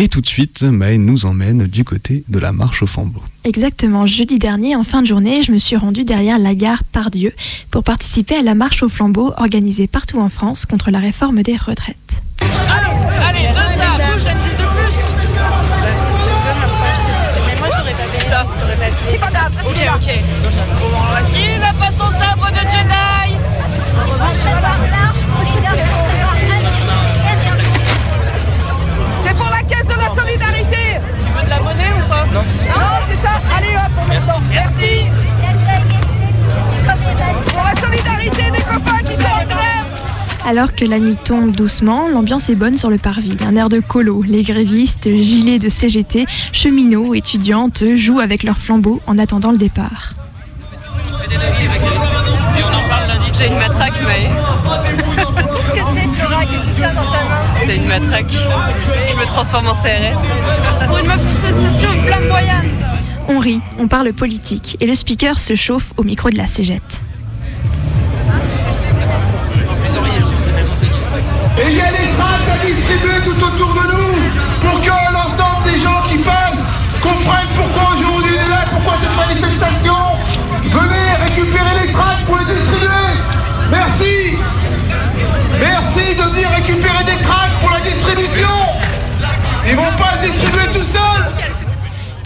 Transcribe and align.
Et 0.00 0.08
tout 0.08 0.20
de 0.20 0.26
suite, 0.28 0.62
Maë 0.62 0.96
nous 0.96 1.26
emmène 1.26 1.66
du 1.66 1.82
côté 1.82 2.22
de 2.28 2.38
la 2.38 2.52
marche 2.52 2.84
au 2.84 2.86
flambeau. 2.86 3.20
Exactement, 3.42 4.06
jeudi 4.06 4.38
dernier, 4.38 4.76
en 4.76 4.84
fin 4.84 5.02
de 5.02 5.08
journée, 5.08 5.42
je 5.42 5.50
me 5.50 5.58
suis 5.58 5.74
rendue 5.74 6.04
derrière 6.04 6.38
la 6.38 6.54
gare 6.54 6.84
Pardieu 6.84 7.32
pour 7.72 7.82
participer 7.82 8.36
à 8.36 8.42
la 8.42 8.54
marche 8.54 8.84
au 8.84 8.88
flambeau 8.88 9.32
organisée 9.36 9.88
partout 9.88 10.20
en 10.20 10.28
France 10.28 10.66
contre 10.66 10.92
la 10.92 11.00
réforme 11.00 11.42
des 11.42 11.56
retraites. 11.56 12.22
Allez, 12.40 12.46
allez, 13.26 13.48
deux 13.48 13.54
ça, 13.76 13.98
bouge, 13.98 14.22
10 14.22 14.52
de 14.52 14.66
plus 14.68 14.96
Mais 17.46 17.56
moi 17.58 17.68
j'aurais 17.76 17.92
pas 17.92 18.06
payé. 18.06 18.30
J'aurais 18.30 18.76
pas 18.76 18.96
payé. 18.96 19.10
C'est 19.10 19.18
pas 19.18 19.30
grave, 19.30 19.52
Ok, 19.66 19.80
ok. 19.96 20.08
Merci 34.50 35.06
Pour 37.46 37.64
la 37.64 37.80
solidarité 37.80 38.50
des 38.50 38.62
copains 38.62 38.98
qui 39.04 39.14
sont 39.14 39.22
en 39.22 39.44
grève 39.44 39.86
Alors 40.46 40.74
que 40.74 40.84
la 40.84 40.98
nuit 40.98 41.16
tombe 41.16 41.52
doucement, 41.52 42.08
l'ambiance 42.08 42.48
est 42.48 42.54
bonne 42.54 42.76
sur 42.76 42.90
le 42.90 42.98
parvis. 42.98 43.36
Un 43.46 43.56
air 43.56 43.68
de 43.68 43.80
colo, 43.80 44.22
les 44.26 44.42
grévistes, 44.42 45.08
gilets 45.08 45.58
de 45.58 45.68
CGT, 45.68 46.26
cheminots, 46.52 47.14
étudiantes 47.14 47.82
jouent 47.96 48.20
avec 48.20 48.42
leurs 48.42 48.58
flambeaux 48.58 49.00
en 49.06 49.18
attendant 49.18 49.50
le 49.50 49.58
départ. 49.58 50.14
J'ai 53.38 53.46
une 53.46 53.58
matraque, 53.58 54.00
mais 54.04 54.28
Qu'est-ce 55.34 55.70
que 55.70 55.86
c'est, 55.94 56.08
Flora, 56.18 56.44
que 56.44 56.64
tu 56.64 56.72
tiens 56.76 56.92
dans 56.92 57.04
ta 57.04 57.24
main 57.24 57.48
c'est 57.68 57.76
une 57.76 57.86
matraque. 57.86 58.32
Je 58.32 59.14
me 59.14 59.26
transforme 59.26 59.66
en 59.66 59.74
CRS. 59.74 60.86
Pour 60.86 60.98
une 60.98 61.06
manifestation 61.06 61.90
flamboyante 62.06 62.67
On 63.30 63.40
rit, 63.40 63.60
on 63.78 63.88
parle 63.88 64.14
politique 64.14 64.78
et 64.80 64.86
le 64.86 64.94
speaker 64.94 65.38
se 65.38 65.54
chauffe 65.54 65.92
au 65.98 66.02
micro 66.02 66.30
de 66.30 66.38
la 66.38 66.46
cégette. 66.46 67.02
Et 71.58 71.70
il 71.70 71.76
y 71.76 71.80
a 71.80 71.90
des 71.90 72.08
tracts 72.16 72.48
à 72.48 72.64
distribuer 72.64 73.20
tout 73.24 73.44
autour 73.44 73.74
de 73.74 73.86
nous 73.86 74.18
pour 74.62 74.80
que 74.80 75.12
l'ensemble 75.12 75.70
des 75.70 75.78
gens 75.78 76.02
qui 76.08 76.16
passent 76.18 76.64
comprennent 77.02 77.52
pourquoi 77.54 77.94
aujourd'hui 77.94 78.32
on 78.32 78.46
est 78.46 78.48
là, 78.48 78.64
pourquoi 78.70 78.94
cette 79.02 79.16
manifestation. 79.16 79.97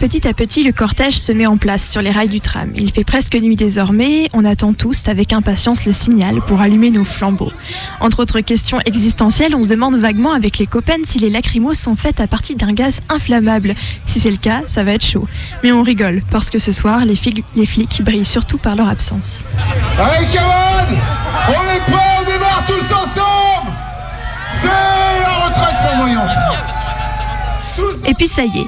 Petit 0.03 0.27
à 0.27 0.33
petit, 0.33 0.65
le 0.65 0.73
cortège 0.73 1.17
se 1.17 1.31
met 1.31 1.45
en 1.45 1.55
place 1.55 1.89
sur 1.89 2.01
les 2.01 2.11
rails 2.11 2.27
du 2.27 2.41
tram. 2.41 2.69
Il 2.75 2.91
fait 2.91 3.05
presque 3.05 3.35
nuit 3.35 3.55
désormais, 3.55 4.27
on 4.33 4.43
attend 4.43 4.73
tous 4.73 5.07
avec 5.07 5.31
impatience 5.31 5.85
le 5.85 5.93
signal 5.93 6.41
pour 6.41 6.59
allumer 6.59 6.91
nos 6.91 7.05
flambeaux. 7.05 7.53
Entre 8.01 8.19
autres 8.21 8.41
questions 8.41 8.79
existentielles, 8.85 9.55
on 9.55 9.63
se 9.63 9.69
demande 9.69 9.95
vaguement 9.95 10.33
avec 10.33 10.57
les 10.57 10.67
copains 10.67 10.97
si 11.05 11.19
les 11.19 11.29
lacrymos 11.29 11.75
sont 11.75 11.95
faites 11.95 12.19
à 12.19 12.27
partir 12.27 12.57
d'un 12.57 12.73
gaz 12.73 12.99
inflammable. 13.07 13.75
Si 14.03 14.19
c'est 14.19 14.29
le 14.31 14.35
cas, 14.35 14.63
ça 14.65 14.83
va 14.83 14.91
être 14.91 15.05
chaud. 15.05 15.25
Mais 15.63 15.71
on 15.71 15.81
rigole, 15.83 16.21
parce 16.31 16.49
que 16.49 16.59
ce 16.59 16.73
soir, 16.73 17.05
les, 17.05 17.15
fig- 17.15 17.45
les 17.55 17.65
flics 17.65 18.01
brillent 18.03 18.25
surtout 18.25 18.57
par 18.57 18.75
leur 18.75 18.89
absence. 18.89 19.45
Allez 19.97 20.25
camarades, 20.33 20.97
on 21.47 21.51
est 21.51 21.79
prêts, 21.89 22.11
on 22.19 22.25
démarre 22.25 22.65
tous 22.67 22.93
ensemble. 22.93 23.71
C'est 24.59 24.67
la 24.67 25.45
retraite. 25.45 25.73
Et 28.05 28.13
puis 28.13 28.27
ça 28.27 28.43
y 28.43 28.59
est, 28.59 28.67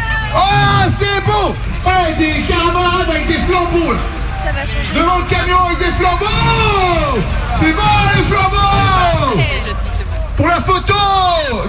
Ah 0.35 0.87
c'est 0.99 1.25
beau. 1.25 1.55
Eh 1.85 2.13
des 2.15 2.41
camarades 2.43 3.09
avec 3.09 3.27
des 3.27 3.39
flambeaux. 3.39 3.93
Là 3.93 3.99
Ça 4.43 4.51
va 4.51 4.61
changer. 4.61 4.93
Devant 4.93 5.17
le 5.17 5.25
camion 5.25 5.57
avec 5.65 5.79
des 5.79 5.91
flambeaux. 5.93 7.21
C'est 7.59 7.73
bon 7.73 7.81
les 8.15 8.23
flambeaux. 8.23 9.41
Pour 10.37 10.47
la 10.47 10.61
photo 10.61 10.93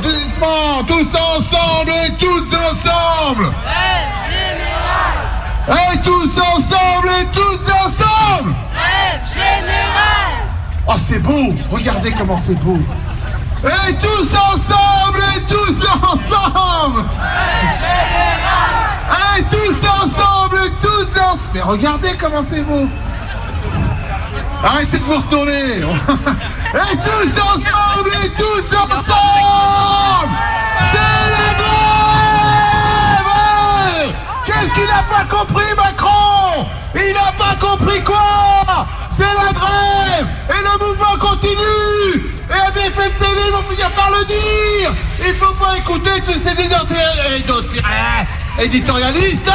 Doucement 0.03 0.85
Tous 0.87 1.19
ensemble 1.19 1.91
et 1.91 2.13
tous 2.15 2.57
ensemble. 2.57 3.53
Et 5.69 5.99
tous 6.03 6.41
ensemble 6.41 7.09
et 7.21 7.27
tous 7.33 7.73
ensemble. 7.73 8.55
Ah 10.89 10.97
c'est 11.09 11.21
beau. 11.21 11.55
Regardez 11.71 12.13
comment 12.13 12.39
c'est 12.39 12.59
beau. 12.61 12.79
Et 13.65 13.95
tous 13.95 14.35
ensemble 14.35 15.21
et 15.37 15.41
tous 15.43 15.87
ensemble 16.03 17.05
Regardez 21.65 22.17
comment 22.21 22.45
c'est 22.49 22.63
beau 22.63 22.87
Arrêtez 24.65 24.99
de 24.99 25.03
vous 25.05 25.17
retourner. 25.17 25.79
Et 26.75 26.97
tous 26.97 27.41
ensemble 27.41 28.11
et 28.25 28.31
tous 28.31 28.75
ensemble. 28.77 30.33
C'est 30.91 31.25
la 31.33 31.55
grève. 33.23 34.15
Qu'est-ce 34.47 34.73
qu'il 34.75 34.87
n'a 34.87 35.03
pas 35.03 35.25
compris 35.29 35.75
Macron? 35.77 36.67
Il 36.95 37.13
n'a 37.13 37.33
pas 37.37 37.55
compris 37.61 38.03
quoi? 38.03 38.87
C'est 39.17 39.25
la 39.25 39.53
grève. 39.53 40.27
Et 40.49 40.63
le 40.63 40.79
mouvement 40.87 41.17
continue. 41.19 42.31
Et 42.49 42.73
BFM 42.73 43.13
TV 43.19 43.51
vont 43.51 43.63
finir 43.69 43.91
par 43.91 44.11
le 44.11 44.25
dire. 44.25 44.93
Il 45.27 45.35
faut 45.35 45.53
pas 45.55 45.77
écouter 45.77 46.23
tous 46.25 46.41
ces 46.43 46.55
éditori- 46.55 47.37
éditori- 47.37 47.83
éditorialistes 48.61 49.45
qui 49.45 49.51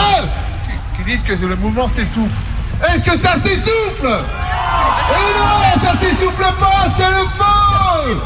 disent 1.08 1.24
que 1.24 1.34
le 1.34 1.56
mouvement 1.56 1.88
s'essouffle. 1.88 2.36
Est-ce 2.84 3.02
que 3.02 3.18
ça 3.18 3.38
s'essouffle? 3.38 4.06
Et 5.10 5.40
non, 5.40 5.82
ça 5.82 5.94
s'essouffle 6.00 6.54
pas, 6.60 6.88
c'est 6.98 7.10
le 7.10 7.26
feu 7.38 8.18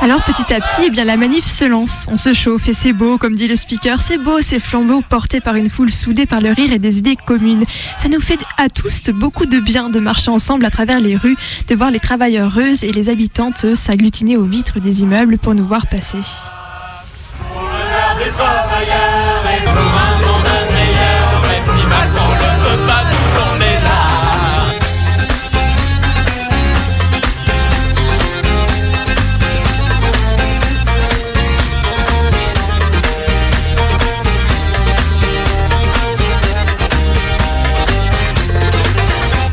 Alors 0.00 0.22
petit 0.22 0.54
à 0.54 0.60
petit, 0.60 0.84
eh 0.86 0.90
bien, 0.90 1.04
la 1.04 1.18
manif 1.18 1.44
se 1.44 1.66
lance. 1.66 2.06
On 2.10 2.16
se 2.16 2.32
chauffe 2.32 2.68
et 2.68 2.72
c'est 2.72 2.94
beau, 2.94 3.18
comme 3.18 3.34
dit 3.34 3.48
le 3.48 3.56
speaker. 3.56 4.00
C'est 4.00 4.16
beau, 4.16 4.40
ces 4.40 4.58
flambeaux 4.58 5.02
portés 5.06 5.42
par 5.42 5.56
une 5.56 5.68
foule 5.68 5.92
soudée 5.92 6.24
par 6.24 6.40
le 6.40 6.52
rire 6.52 6.72
et 6.72 6.78
des 6.78 7.00
idées 7.00 7.16
communes. 7.16 7.64
Ça 7.98 8.08
nous 8.08 8.20
fait 8.20 8.40
à 8.56 8.70
tous 8.70 9.10
beaucoup 9.10 9.44
de 9.44 9.60
bien 9.60 9.90
de 9.90 10.00
marcher 10.00 10.30
ensemble 10.30 10.64
à 10.64 10.70
travers 10.70 11.00
les 11.00 11.16
rues, 11.16 11.36
de 11.68 11.74
voir 11.74 11.90
les 11.90 12.00
travailleuses 12.00 12.82
et 12.82 12.92
les 12.92 13.10
habitantes 13.10 13.74
s'agglutiner 13.74 14.38
aux 14.38 14.44
vitres 14.44 14.80
des 14.80 15.02
immeubles 15.02 15.36
pour 15.36 15.54
nous 15.54 15.66
voir 15.66 15.86
passer. 15.86 16.22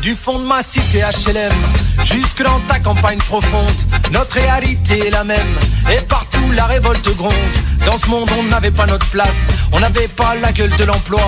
Du 0.01 0.15
fond 0.15 0.39
de 0.39 0.45
ma 0.45 0.63
cité 0.63 1.01
HLM 1.01 1.53
jusque 2.03 2.42
dans 2.42 2.59
ta 2.68 2.80
campagne 2.80 3.19
profonde, 3.19 3.69
notre 4.12 4.33
réalité 4.39 5.07
est 5.07 5.12
la 5.12 5.24
même. 5.24 5.39
Et 5.92 6.01
partout 6.01 6.31
la 6.56 6.66
révolte 6.66 7.16
gronde. 7.16 7.34
Dans 7.86 7.98
ce 7.98 8.08
monde 8.08 8.30
on 8.40 8.44
n'avait 8.44 8.72
pas 8.72 8.86
notre 8.86 9.08
place, 9.08 9.50
on 9.72 9.80
n'avait 9.80 10.08
pas 10.08 10.36
la 10.36 10.52
gueule 10.52 10.76
de 10.78 10.84
l'emploi. 10.84 11.22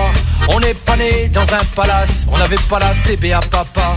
On 0.48 0.60
n'est 0.60 0.74
pas 0.74 0.96
né 0.96 1.28
dans 1.32 1.54
un 1.54 1.64
palace, 1.74 2.26
on 2.30 2.38
n'avait 2.38 2.56
pas 2.68 2.78
la 2.78 2.92
CBA 2.92 3.40
papa. 3.50 3.96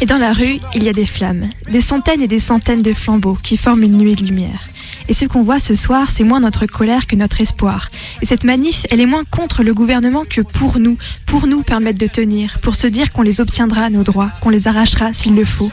Et 0.00 0.06
dans 0.06 0.18
la 0.18 0.32
rue, 0.32 0.60
il 0.74 0.84
y 0.84 0.88
a 0.88 0.92
des 0.92 1.06
flammes, 1.06 1.48
des 1.68 1.80
centaines 1.80 2.22
et 2.22 2.28
des 2.28 2.38
centaines 2.38 2.82
de 2.82 2.92
flambeaux 2.92 3.38
qui 3.42 3.56
forment 3.56 3.82
une 3.82 3.96
nuée 3.96 4.14
de 4.14 4.24
lumière. 4.24 4.60
Et 5.08 5.12
ce 5.12 5.24
qu'on 5.24 5.42
voit 5.42 5.58
ce 5.58 5.74
soir, 5.74 6.08
c'est 6.10 6.22
moins 6.22 6.40
notre 6.40 6.66
colère 6.66 7.08
que 7.08 7.16
notre 7.16 7.40
espoir. 7.40 7.88
Et 8.22 8.26
cette 8.26 8.44
manif, 8.44 8.86
elle 8.90 9.00
est 9.00 9.06
moins 9.06 9.24
contre 9.24 9.64
le 9.64 9.74
gouvernement 9.74 10.24
que 10.24 10.40
pour 10.40 10.78
nous, 10.78 10.98
pour 11.26 11.48
nous 11.48 11.62
permettre 11.62 11.98
de 11.98 12.06
tenir, 12.06 12.60
pour 12.60 12.76
se 12.76 12.86
dire 12.86 13.12
qu'on 13.12 13.22
les 13.22 13.40
obtiendra, 13.40 13.90
nos 13.90 14.04
droits, 14.04 14.30
qu'on 14.40 14.50
les 14.50 14.68
arrachera 14.68 15.12
s'il 15.12 15.34
le 15.34 15.44
faut. 15.44 15.72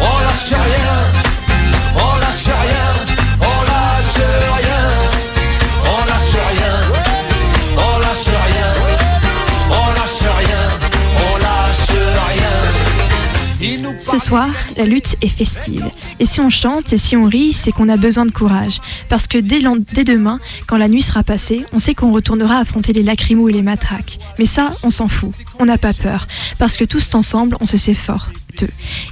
On 0.00 0.18
lâche 0.24 0.52
rien, 0.52 1.29
la 14.76 14.84
lutte 14.84 15.16
est 15.22 15.28
festive. 15.28 15.84
Et 16.20 16.26
si 16.26 16.40
on 16.40 16.50
chante 16.50 16.92
et 16.92 16.98
si 16.98 17.16
on 17.16 17.24
rit, 17.24 17.52
c'est 17.52 17.72
qu'on 17.72 17.88
a 17.88 17.96
besoin 17.96 18.26
de 18.26 18.30
courage. 18.30 18.80
Parce 19.08 19.26
que 19.26 19.38
dès, 19.38 19.60
dès 19.92 20.04
demain, 20.04 20.38
quand 20.68 20.76
la 20.76 20.88
nuit 20.88 21.02
sera 21.02 21.24
passée, 21.24 21.64
on 21.72 21.80
sait 21.80 21.94
qu'on 21.94 22.12
retournera 22.12 22.58
affronter 22.58 22.92
les 22.92 23.02
lacrymos 23.02 23.48
et 23.48 23.52
les 23.52 23.62
matraques. 23.62 24.18
Mais 24.38 24.46
ça, 24.46 24.70
on 24.84 24.90
s'en 24.90 25.08
fout. 25.08 25.32
On 25.58 25.64
n'a 25.64 25.78
pas 25.78 25.92
peur. 25.92 26.28
Parce 26.58 26.76
que 26.76 26.84
tous 26.84 27.14
ensemble, 27.14 27.56
on 27.60 27.66
se 27.66 27.76
sait 27.76 27.94
fort. 27.94 28.30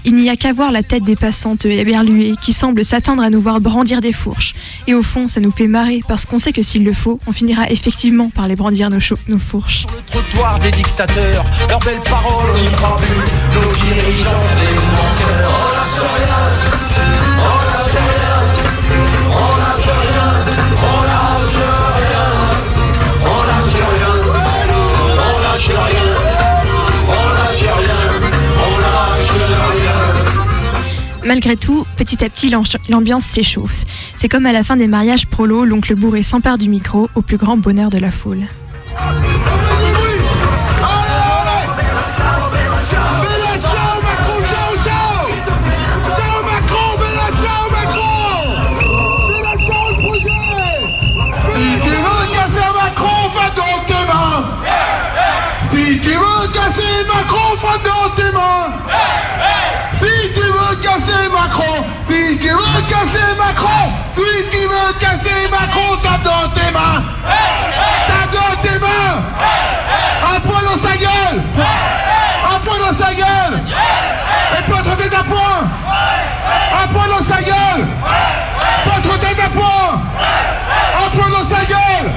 Il 0.04 0.14
n'y 0.14 0.30
a 0.30 0.36
qu'à 0.36 0.52
voir 0.52 0.72
la 0.72 0.82
tête 0.82 1.02
des 1.02 1.16
passantes 1.16 1.64
éberluées 1.64 2.34
qui 2.40 2.52
semblent 2.52 2.84
s'attendre 2.84 3.22
à 3.22 3.30
nous 3.30 3.40
voir 3.40 3.60
brandir 3.60 4.00
des 4.00 4.12
fourches. 4.12 4.54
Et 4.86 4.94
au 4.94 5.02
fond, 5.02 5.28
ça 5.28 5.40
nous 5.40 5.50
fait 5.50 5.68
marrer 5.68 6.00
parce 6.06 6.26
qu'on 6.26 6.38
sait 6.38 6.52
que 6.52 6.62
s'il 6.62 6.84
le 6.84 6.92
faut, 6.92 7.18
on 7.26 7.32
finira 7.32 7.70
effectivement 7.70 8.30
par 8.30 8.48
les 8.48 8.56
brandir 8.56 8.90
nos, 8.90 9.00
fourches. 9.38 9.86
Malgré 31.28 31.56
tout, 31.58 31.84
petit 31.98 32.24
à 32.24 32.30
petit, 32.30 32.50
l'ambiance 32.88 33.24
s'échauffe. 33.24 33.84
C'est 34.16 34.30
comme 34.30 34.46
à 34.46 34.52
la 34.54 34.62
fin 34.62 34.76
des 34.76 34.88
mariages 34.88 35.26
prolo, 35.26 35.66
l'oncle 35.66 35.94
bourré 35.94 36.22
s'empare 36.22 36.56
du 36.56 36.70
micro 36.70 37.10
au 37.14 37.20
plus 37.20 37.36
grand 37.36 37.58
bonheur 37.58 37.90
de 37.90 37.98
la 37.98 38.10
foule. 38.10 38.46
Si 55.70 56.00
tu 56.00 56.10
casser 56.54 57.04
Macron, 57.06 57.56
frappe 57.58 57.84
dans 57.84 58.16
tes 58.16 58.32
mains 58.32 58.72
Si 60.00 60.32
tu 60.32 60.40
veux 60.40 60.82
casser 60.82 61.27
Macron, 61.40 61.84
si 62.06 62.38
tu 62.38 62.48
veux 62.48 62.82
casser 62.88 63.28
Macron, 63.38 63.92
si 64.14 64.44
tu 64.50 64.66
veux 64.66 64.92
casser 64.98 65.48
Macron, 65.50 65.96
tape 66.02 66.22
dans 66.22 66.48
tes 66.50 66.70
mains. 66.72 67.04
Tape 68.08 68.32
dans 68.32 68.62
tes 68.62 68.78
mains 68.78 69.22
Un 70.34 70.40
point 70.40 70.62
dans 70.62 70.82
sa 70.82 70.96
gueule 70.96 71.42
Un 72.54 72.58
point 72.60 72.78
dans 72.78 72.92
sa 72.92 73.14
gueule 73.14 73.62
Et 74.58 74.70
pas 74.70 74.82
trop 74.82 74.96
tête 74.96 75.14
à 75.14 75.24
point 75.24 75.68
Un 76.82 76.86
point 76.88 77.08
dans 77.08 77.22
sa 77.22 77.42
gueule 77.42 77.86
Pas 78.84 79.08
trop 79.08 79.16
tête 79.18 79.38
à 79.44 79.48
point 79.48 80.02
Un 81.04 81.16
point 81.16 81.28
dans 81.28 81.48
sa 81.48 81.64
gueule 81.64 82.12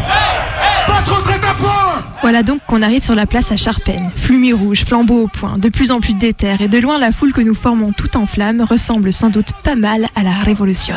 Pas 0.87 1.01
trop 1.05 1.21
tête 1.21 1.43
à 1.43 1.53
point 1.53 2.11
voilà 2.31 2.43
donc 2.43 2.61
qu'on 2.65 2.81
arrive 2.81 3.03
sur 3.03 3.13
la 3.13 3.25
place 3.25 3.51
à 3.51 3.57
Charpennes. 3.57 4.09
Flumie 4.15 4.53
rouge, 4.53 4.85
flambeau 4.85 5.23
au 5.23 5.27
point, 5.27 5.57
de 5.57 5.67
plus 5.67 5.91
en 5.91 5.99
plus 5.99 6.13
déter, 6.13 6.55
et 6.61 6.69
de 6.69 6.77
loin 6.77 6.97
la 6.97 7.11
foule 7.11 7.33
que 7.33 7.41
nous 7.41 7.53
formons 7.53 7.91
tout 7.91 8.15
en 8.15 8.25
flammes 8.25 8.61
ressemble 8.61 9.11
sans 9.11 9.27
doute 9.27 9.51
pas 9.65 9.75
mal 9.75 10.07
à 10.15 10.23
la 10.23 10.31
Révolution. 10.31 10.95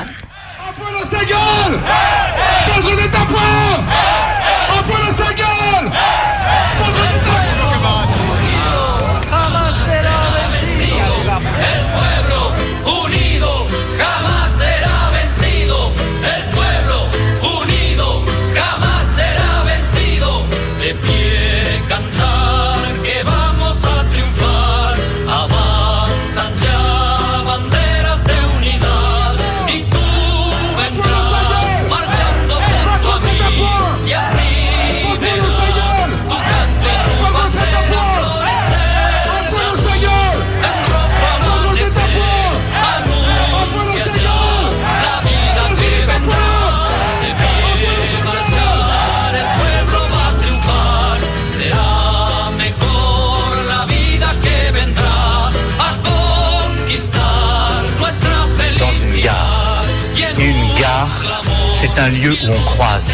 Un 62.04 62.08
lieu 62.10 62.36
où 62.44 62.52
on 62.52 62.64
croise. 62.64 63.04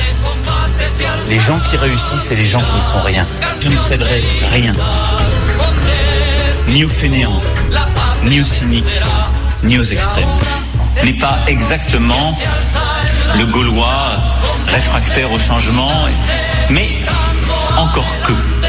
Les 1.28 1.38
gens 1.38 1.60
qui 1.60 1.76
réussissent 1.76 2.28
et 2.32 2.34
les 2.34 2.44
gens 2.44 2.60
qui 2.60 2.75
ne 2.75 2.81
sont 2.81 3.00
rien. 3.02 3.25
Je 3.60 3.69
ne 3.69 3.78
céderai 3.78 4.20
rien. 4.50 4.75
Ni 6.66 6.84
aux 6.84 6.88
fainéants, 6.88 7.40
ni 8.25 8.40
aux 8.40 8.44
cyniques, 8.44 9.00
ni 9.62 9.78
aux 9.78 9.84
extrêmes. 9.84 10.34
N'est 11.04 11.12
pas 11.12 11.38
exactement 11.46 12.37
le 13.38 13.46
Gaulois 13.46 14.10
réfractaire 14.66 15.31
au 15.31 15.38
changement, 15.38 15.92
mais 16.69 16.88
encore 17.76 18.12
que. 18.26 18.60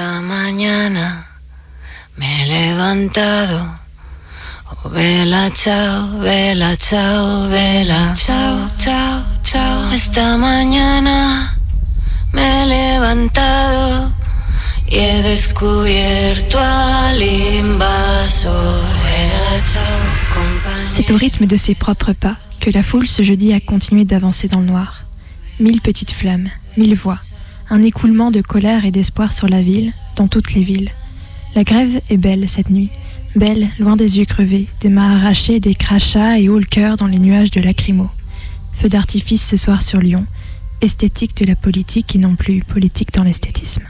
Esta 0.00 0.22
mañana 0.22 1.26
me 2.16 2.26
he 2.42 2.46
levantado. 2.46 3.78
Oh, 4.64 4.88
vela, 4.88 5.50
chao, 5.52 6.20
vela, 6.20 6.74
chao, 6.78 7.50
vela. 7.50 8.14
Chao, 8.14 8.70
chao, 8.78 9.22
chao. 9.42 9.92
Esta 9.92 10.38
mañana 10.38 11.54
me 12.32 12.62
he 12.62 12.66
levantado 12.66 14.10
y 14.86 15.00
he 15.00 15.22
descubierto 15.22 16.58
al 16.58 17.22
invasor. 17.22 18.82
Vela, 19.04 19.62
chao, 19.70 20.00
compañero. 20.32 20.88
C'est 20.88 21.10
au 21.10 21.18
rythme 21.18 21.44
de 21.44 21.58
ses 21.58 21.74
propres 21.74 22.14
pas 22.14 22.38
que 22.58 22.70
la 22.70 22.82
foule 22.82 23.06
ce 23.06 23.22
jeudi 23.22 23.52
a 23.52 23.60
continué 23.60 24.06
d'avancer 24.06 24.48
dans 24.48 24.60
le 24.60 24.66
noir. 24.66 25.04
Mille 25.58 25.82
petites 25.82 26.12
flammes, 26.12 26.48
mille 26.78 26.94
voix, 26.94 27.18
un 27.70 27.82
écoulement 27.82 28.30
de 28.30 28.40
colère 28.40 28.84
et 28.84 28.90
d'espoir 28.90 29.32
sur 29.32 29.48
la 29.48 29.62
ville, 29.62 29.92
dans 30.16 30.28
toutes 30.28 30.54
les 30.54 30.62
villes. 30.62 30.90
La 31.54 31.64
grève 31.64 32.00
est 32.10 32.16
belle 32.16 32.48
cette 32.48 32.70
nuit, 32.70 32.90
belle, 33.36 33.70
loin 33.78 33.96
des 33.96 34.18
yeux 34.18 34.24
crevés, 34.24 34.66
des 34.80 34.88
mains 34.88 35.16
arrachées, 35.16 35.60
des 35.60 35.74
crachats 35.74 36.38
et 36.38 36.48
haut 36.48 36.58
le 36.58 36.64
cœur 36.64 36.96
dans 36.96 37.06
les 37.06 37.18
nuages 37.18 37.50
de 37.50 37.60
lacrymo. 37.60 38.10
Feu 38.72 38.88
d'artifice 38.88 39.46
ce 39.46 39.56
soir 39.56 39.82
sur 39.82 40.00
Lyon, 40.00 40.26
esthétique 40.80 41.36
de 41.36 41.46
la 41.46 41.54
politique 41.54 42.14
et 42.16 42.18
non 42.18 42.34
plus 42.34 42.62
politique 42.64 43.12
dans 43.14 43.22
l'esthétisme. 43.22 43.82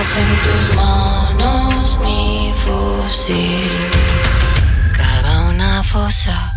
Coge 0.00 0.20
en 0.20 0.34
tus 0.44 0.76
manos 0.76 1.98
mi 2.00 2.54
fusil. 2.62 3.70
Cava 4.96 5.48
una 5.50 5.82
fosa 5.82 6.54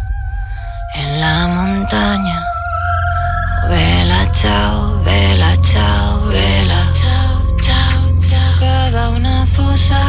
en 0.96 1.20
la 1.20 1.48
montaña. 1.48 2.40
Vela, 3.70 4.32
chao, 4.32 5.02
vela, 5.04 5.52
chao, 5.62 6.28
vela. 6.28 6.82
Chao, 7.00 7.58
chao, 7.66 8.02
chao. 8.30 8.60
Cava 8.60 9.10
una 9.10 9.46
fosa 9.48 10.02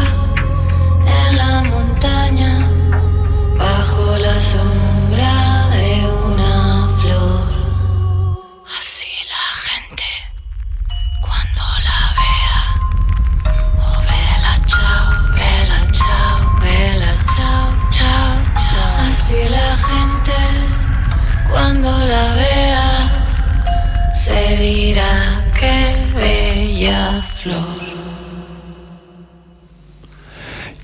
en 1.19 1.37
la 1.37 1.51
montaña, 1.63 1.64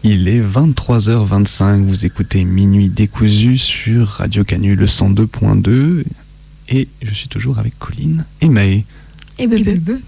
Il 0.02 0.28
est 0.28 0.40
23h25, 0.40 1.84
vous 1.84 2.04
écoutez 2.04 2.44
Minuit 2.44 2.88
décousu 2.88 3.56
sur 3.56 4.06
Radio 4.08 4.44
Canu 4.44 4.74
le 4.74 4.86
102.2 4.86 6.04
et 6.68 6.88
je 7.02 7.14
suis 7.14 7.28
toujours 7.28 7.58
avec 7.58 7.78
Colline 7.78 8.24
et 8.40 8.48
Maë. 8.48 8.84
Et 9.38 9.46
Bebe. 9.46 10.00